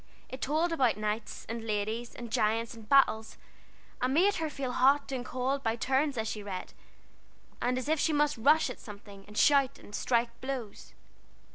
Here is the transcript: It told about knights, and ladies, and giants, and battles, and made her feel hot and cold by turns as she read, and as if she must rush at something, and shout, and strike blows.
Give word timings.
It 0.29 0.41
told 0.41 0.71
about 0.71 0.97
knights, 0.97 1.45
and 1.47 1.63
ladies, 1.63 2.15
and 2.15 2.31
giants, 2.31 2.73
and 2.73 2.89
battles, 2.89 3.37
and 4.01 4.11
made 4.11 4.37
her 4.37 4.49
feel 4.49 4.71
hot 4.71 5.11
and 5.11 5.23
cold 5.23 5.61
by 5.61 5.75
turns 5.75 6.17
as 6.17 6.27
she 6.27 6.41
read, 6.41 6.73
and 7.61 7.77
as 7.77 7.87
if 7.87 7.99
she 7.99 8.11
must 8.11 8.35
rush 8.35 8.71
at 8.71 8.79
something, 8.79 9.23
and 9.27 9.37
shout, 9.37 9.77
and 9.77 9.93
strike 9.93 10.41
blows. 10.41 10.95